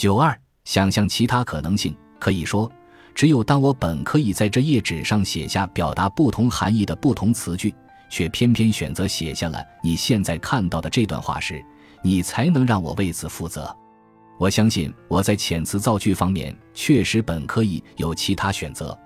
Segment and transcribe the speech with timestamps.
[0.00, 0.34] 九二，
[0.64, 1.94] 想象其他可能性。
[2.18, 2.72] 可以说，
[3.14, 7.74] 只有当我本可以在这页纸上写下表达不同含义的不同词句，
[8.08, 11.62] 却偏偏选择写下了你现在看到的这段话时，
[12.00, 13.76] 你才能让我为此负责。
[14.38, 18.98] 我相信我在遣词造句方面确实本可以有其他选择，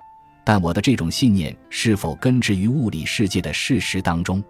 [0.45, 4.41] 但我的这种信念是否根植于物理世界的事实当中？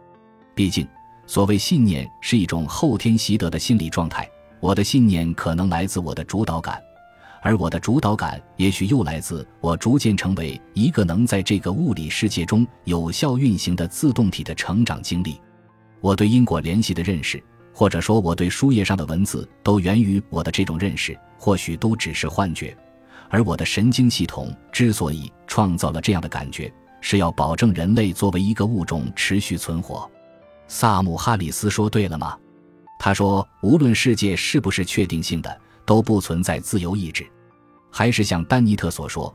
[0.54, 0.86] 毕竟，
[1.26, 4.29] 所谓信念是一种后天习得的心理状态。
[4.64, 6.82] 我的信念可能来自我的主导感，
[7.42, 15.39] 而我的主导感也许又来自我逐渐成为一个能在这个物理世界中有效运行的自动体的成长经历。
[16.00, 17.44] 我对因果联系的认识，
[17.75, 22.75] 或者说我对书页上的文字，都源于我的这种认识，或许都只是幻觉。
[23.28, 26.72] 而我的神经系统之所以创造了这样的感觉，
[27.03, 30.11] 是要保证人类作为一个物种持续存活。
[30.68, 32.39] 萨姆·哈里斯说对了吗？
[32.98, 37.27] 他说：“无论世界是不是确定性的，都不存在自由意志。
[37.91, 39.34] 还是像丹尼特所说，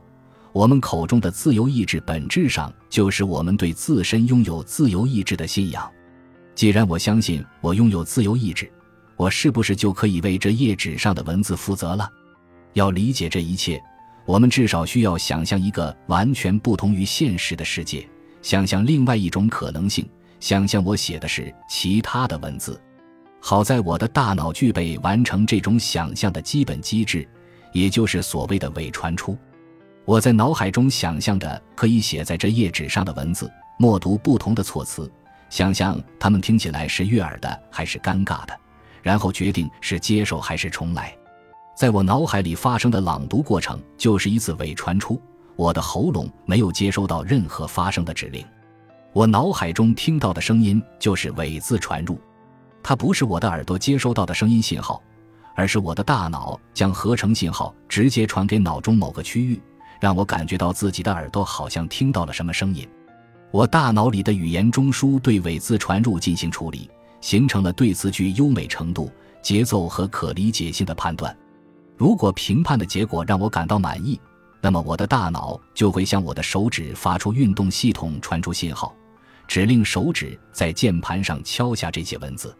[0.52, 5.88] 我们口中的自由意志，本质上就是我们对自身拥有自由意志的信仰。
[6.54, 8.70] 既然我相信我拥有自由意志，
[9.16, 12.10] 我是不是就可以为这页纸上的文字负责了？
[12.72, 13.80] 要理解这一切，
[14.26, 18.08] 我们至少需要想象一个完全不同于现实的世界，
[18.42, 20.08] 想象另外一种可能性，
[20.40, 22.80] 想象我写的是其他的文字。”
[23.40, 27.26] 好在我的大脑具备完成这种想象的基本机制，
[27.72, 29.36] 也就是所谓的伪传出。
[30.04, 35.10] 我在脑海中想象着可以写在这页纸上的文字，默读不同的措辞，
[35.48, 38.58] 想象它们听起来是悦耳的还是尴尬的，
[39.02, 41.16] 然后决定是接受还是重来。
[41.76, 45.20] 在我脑海里发生的朗读过程就是一次伪传出，
[45.56, 48.44] 我的喉咙没有接收到任何发声的指令，
[49.12, 52.20] 我脑海中听到的声音就是伪字传入。
[52.82, 55.02] 它不是我的耳朵接收到的声音信号，
[55.54, 59.60] 而是我的大脑将合成信号直接传给脑中某个区域，
[60.00, 62.88] 让我感觉到自己的耳朵好像听到了什么声音。
[63.50, 66.90] 我大脑里的语言中枢对尾字传入进行处理，
[67.20, 69.10] 形成了对词句优美程度、
[69.42, 71.36] 节奏和可理解性的判断。
[71.96, 74.18] 如果评判的结果让我感到满意，
[74.62, 78.94] 那么我的大脑就会向我的手指发出运动系统传出信号，
[79.46, 82.56] 指令手指在键盘上敲下这些文字。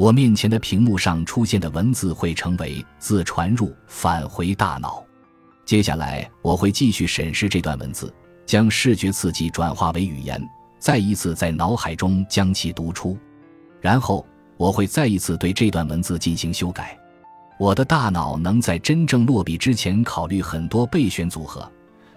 [0.00, 5.04] 我面前的屏幕上出现的文字会成为字传入，返回大脑。
[5.66, 8.10] 接下来，我会继续审视这段文字，
[8.46, 10.42] 将视觉刺激转化为语言，
[10.78, 13.14] 再一次在脑海中将其读出。
[13.78, 14.24] 然后，
[14.56, 16.98] 我会再一次对这段文字进行修改。
[17.58, 21.70] 我的大脑能在真正落笔之前考虑很多备选组合，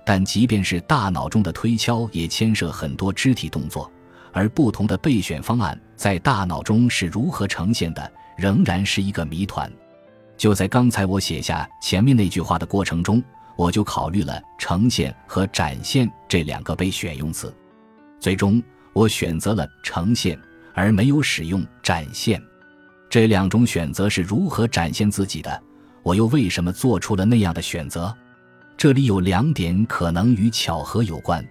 [0.06, 3.92] 但即便是大脑中的推敲，也牵涉很多肢体动作。
[4.34, 9.72] 而不同的备选方案在大脑中是如何呈现的，仍然是一个谜团。
[10.36, 13.24] 就在刚才我写下前面那句话的过程中，
[13.56, 17.56] 我就考虑了“呈现”和“展现”这两个备选用词，
[18.20, 18.62] 最终
[18.92, 20.38] 我选择了“呈现”，
[20.74, 22.42] 而没有使用“展现”。
[23.10, 25.62] 这两种选择是如何展现自己的？
[26.02, 28.14] 我又为什么做出了那样的选择？
[28.76, 31.48] 这里有两点可能与巧合有关。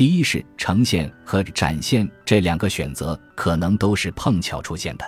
[0.00, 5.04] 第一是呈现和展现这两个选择可能都是碰巧出现的，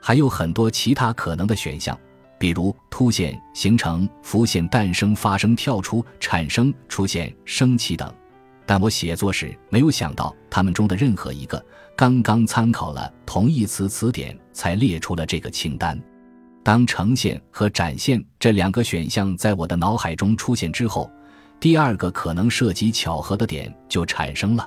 [0.00, 1.98] 还有很多其他可能的选项，
[2.38, 8.14] 比如凸显、形成、浮现、诞生、发生、跳出、产生、出现、升起等。
[8.64, 11.60] 但我写作时没有想到它们中的任何一个。
[11.96, 16.00] 刚刚参考了同义词词典，才列出了这个清单。
[16.62, 21.10] 当呈现和展现这两个选项在我的脑海中出现之后。
[21.60, 24.66] 第二个可能涉及巧合的点就产生了。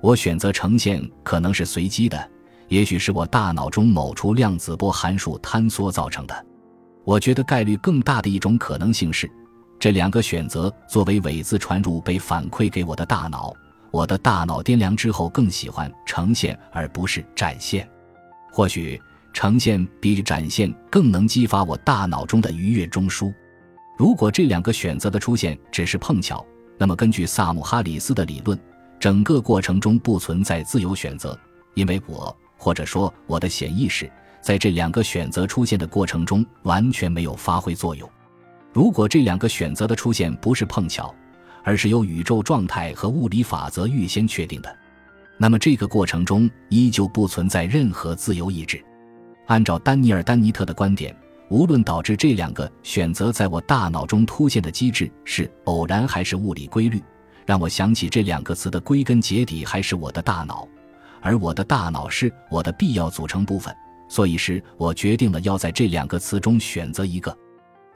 [0.00, 2.30] 我选择呈现可能是随机的，
[2.68, 6.46] 也许是我大脑中某处量子波函数坍缩造成的。
[7.04, 9.28] 我觉得概率更大的一种可能性是，
[9.78, 13.52] 这两个选择作为伪字传入被反馈给我的大脑，
[13.90, 17.88] 我的大脑掂量之后更喜欢呈现而不是展现。
[18.52, 19.00] 或许
[19.32, 23.34] 呈现比展现更能激发我大脑中的愉悦中枢。
[24.00, 26.42] 如果这两个选择的出现只是碰巧，
[26.78, 28.58] 那么根据萨姆哈里斯的理论，
[28.98, 31.38] 整个过程中不存在自由选择，
[31.74, 34.10] 因为我或者说我的潜意识
[34.40, 38.10] 在这两个选择出现的过程中完全没有发挥作用。
[38.72, 41.14] 如果这两个选择的出现不是碰巧，
[41.62, 44.74] 而是由宇宙状态和物理法则预先确定的，
[45.36, 48.82] 那么这个过程中依旧不存在任何自由意志。
[49.48, 51.14] 按照丹尼尔·丹尼特的观点。
[51.50, 57.02] 无论导致这两个选择在我大脑中突现的机制是偶然还是物理规律，
[57.44, 60.66] 让我想起这两个词的归根结底还是我的大脑，
[61.20, 63.74] 而我的大脑是我的必要组成部分。
[64.08, 67.36] 所以是我决定了要在这两个词中选择一个。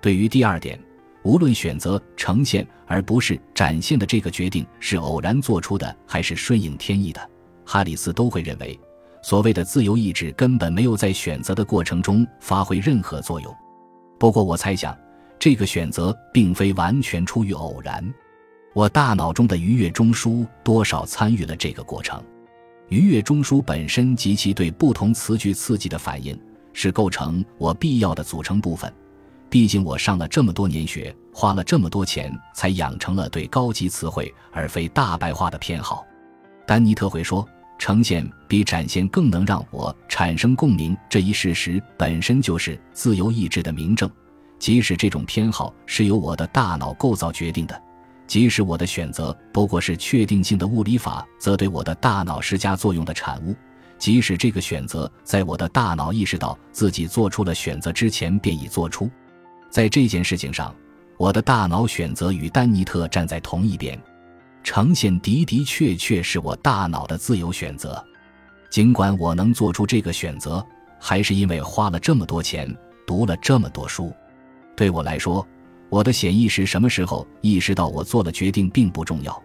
[0.01, 0.79] 对于第二点，
[1.23, 7.31] 无论选择呈现而不是展现的这个决定是偶然做出的还是顺应天意的，
[7.65, 8.79] 哈里斯都会认为，
[9.25, 13.57] 所谓的自由意志根本没有在选择的过程中发挥任何作用。
[14.19, 14.95] 不过，我猜想，
[15.39, 18.05] 这个选择并非完全出于偶然。
[18.75, 22.23] 我大脑中的愉悦中枢多少参与了这个过程。
[22.91, 26.39] 愉悦中枢本身及其对不同词句刺激的反应，
[26.75, 28.93] 是构成我必要的组成部分。
[29.49, 36.05] 毕竟我上了这么多年学，花了这么多钱，才养成了对高级词汇而非大白话的偏好。
[36.67, 37.49] 丹尼特会说，
[37.85, 44.11] 呈现比展现更能让我产生共鸣，这一事实本身就是自由意志的明证。
[44.59, 47.79] 即使这种偏好是由我的大脑构造决定的，
[48.27, 53.55] 即使我的选择不过是确定性的物理法则对我的大脑施加作用的产物，
[53.99, 59.11] 即使这个选择在我的大脑意识到自己做出了选择之前便已做出。
[59.69, 60.75] 在这件事情上，
[61.19, 64.01] 我的大脑选择与丹尼特站在同一边，
[64.65, 68.03] 呈现的的确确是我大脑的自由选择。
[68.71, 70.67] 尽管我能做出这个选择，
[70.99, 72.75] 还是因为花了这么多钱，
[73.07, 74.13] 读了这么多书。
[74.75, 75.47] 对我来说，
[75.89, 79.41] 我的潜意识什么时候意识到我做了决定并不重要，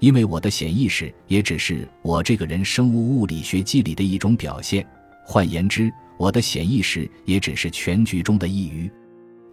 [0.00, 4.86] 因为我的潜意识也只是我这个人生物物理学机理的一种表现。
[5.24, 8.90] 换言之，我的潜意识也只是全局中的一隅。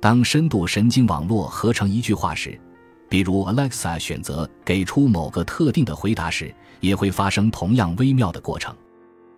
[0.01, 2.59] 当深度神经网络合成一句话时，
[3.11, 8.73] 比如 Alexa 选择给出某个特定的回答时，也会发生同样微妙的过程。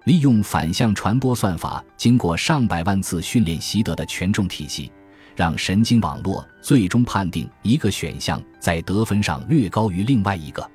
[0.03, 4.91] 利用反向传播算法，经过上百万次训练习得的权重体系，
[5.35, 10.69] 让神经网络最终判定一个选项在得分上略高于另外一个。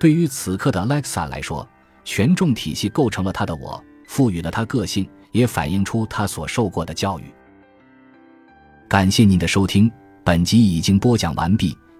[0.00, 1.64] 对于此刻的 Alexa 来说，
[2.02, 7.32] 权重体系构成了他的我，赋予了他个性，也反映出他所受过的教育。
[8.88, 9.88] 感谢您的收听，
[10.24, 11.78] 本集已经播讲完毕。